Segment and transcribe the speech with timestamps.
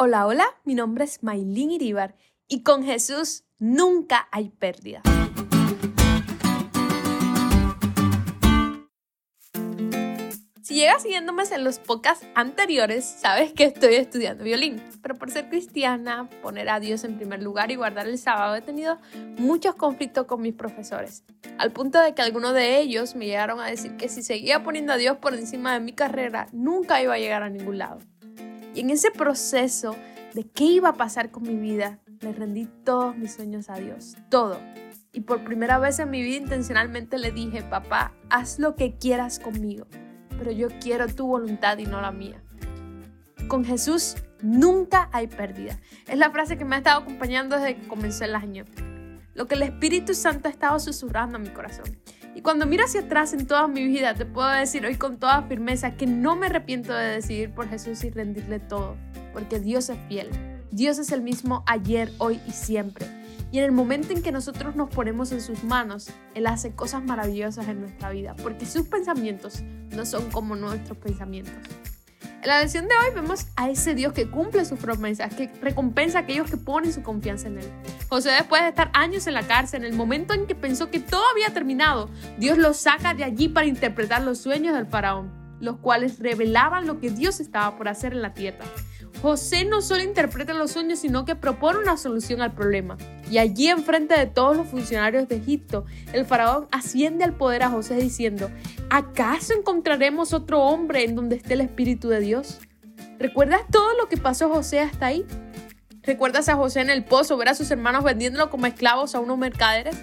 [0.00, 2.14] Hola, hola, mi nombre es Maylin Iribar
[2.46, 5.02] y con Jesús nunca hay pérdida.
[10.62, 15.48] Si llegas siguiéndome en los podcasts anteriores, sabes que estoy estudiando violín, pero por ser
[15.48, 19.00] cristiana, poner a Dios en primer lugar y guardar el sábado, he tenido
[19.36, 21.24] muchos conflictos con mis profesores,
[21.58, 24.92] al punto de que algunos de ellos me llegaron a decir que si seguía poniendo
[24.92, 27.98] a Dios por encima de mi carrera, nunca iba a llegar a ningún lado.
[28.78, 29.96] Y en ese proceso
[30.34, 34.16] de qué iba a pasar con mi vida, le rendí todos mis sueños a Dios,
[34.30, 34.60] todo.
[35.12, 39.40] Y por primera vez en mi vida intencionalmente le dije, papá, haz lo que quieras
[39.40, 39.88] conmigo,
[40.38, 42.40] pero yo quiero tu voluntad y no la mía.
[43.48, 45.80] Con Jesús nunca hay pérdida.
[46.06, 48.64] Es la frase que me ha estado acompañando desde que comenzó el año.
[49.34, 51.98] Lo que el Espíritu Santo ha estado susurrando a mi corazón.
[52.38, 55.42] Y cuando miro hacia atrás en toda mi vida, te puedo decir hoy con toda
[55.48, 58.96] firmeza que no me arrepiento de decidir por Jesús y rendirle todo,
[59.32, 60.30] porque Dios es fiel.
[60.70, 63.08] Dios es el mismo ayer, hoy y siempre.
[63.50, 67.02] Y en el momento en que nosotros nos ponemos en sus manos, Él hace cosas
[67.02, 71.54] maravillosas en nuestra vida, porque sus pensamientos no son como nuestros pensamientos.
[72.40, 76.18] En la lección de hoy vemos a ese Dios que cumple sus promesas, que recompensa
[76.18, 77.72] a aquellos que ponen su confianza en Él.
[78.08, 80.98] José, después de estar años en la cárcel, en el momento en que pensó que
[80.98, 85.76] todo había terminado, Dios lo saca de allí para interpretar los sueños del faraón, los
[85.76, 88.64] cuales revelaban lo que Dios estaba por hacer en la tierra.
[89.20, 92.96] José no solo interpreta los sueños, sino que propone una solución al problema.
[93.30, 97.70] Y allí, enfrente de todos los funcionarios de Egipto, el faraón asciende al poder a
[97.70, 98.50] José diciendo,
[98.88, 102.60] ¿acaso encontraremos otro hombre en donde esté el Espíritu de Dios?
[103.18, 105.26] ¿Recuerdas todo lo que pasó José hasta ahí?
[106.02, 109.38] ¿Recuerdas a José en el pozo ver a sus hermanos vendiéndolo como esclavos a unos
[109.38, 109.96] mercaderes?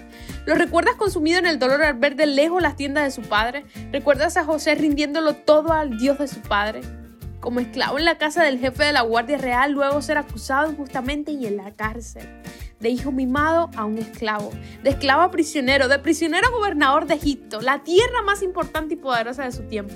[0.44, 3.64] ¿Lo recuerdas consumido en el dolor al ver de lejos las tiendas de su padre?
[3.92, 6.82] ¿Recuerdas a José rindiéndolo todo al Dios de su padre?
[7.46, 11.30] como esclavo en la casa del jefe de la Guardia Real, luego ser acusado injustamente
[11.30, 12.28] y en la cárcel.
[12.80, 14.50] De hijo mimado a un esclavo,
[14.82, 18.96] de esclavo a prisionero, de prisionero a gobernador de Egipto, la tierra más importante y
[18.96, 19.94] poderosa de su tiempo.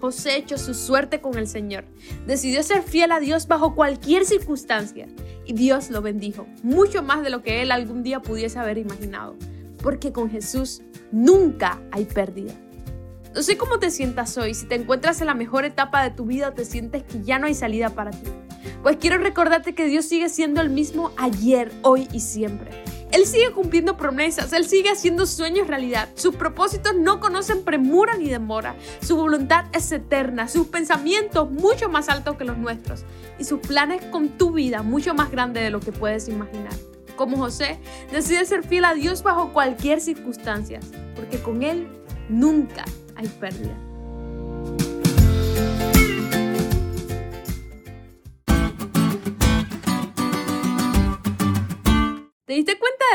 [0.00, 1.84] José echó su suerte con el Señor.
[2.26, 5.06] Decidió ser fiel a Dios bajo cualquier circunstancia.
[5.44, 9.36] Y Dios lo bendijo, mucho más de lo que él algún día pudiese haber imaginado.
[9.82, 12.52] Porque con Jesús nunca hay pérdida.
[13.34, 16.24] No sé cómo te sientas hoy, si te encuentras en la mejor etapa de tu
[16.24, 18.30] vida te sientes que ya no hay salida para ti.
[18.82, 22.70] Pues quiero recordarte que Dios sigue siendo el mismo ayer, hoy y siempre.
[23.16, 26.10] Él sigue cumpliendo promesas, Él sigue haciendo sueños realidad.
[26.16, 28.76] Sus propósitos no conocen premura ni demora.
[29.00, 33.06] Su voluntad es eterna, sus pensamientos mucho más altos que los nuestros
[33.38, 36.74] y sus planes con tu vida mucho más grandes de lo que puedes imaginar.
[37.16, 37.78] Como José,
[38.12, 40.80] decide ser fiel a Dios bajo cualquier circunstancia,
[41.14, 41.88] porque con Él
[42.28, 42.84] nunca
[43.14, 43.78] hay pérdida.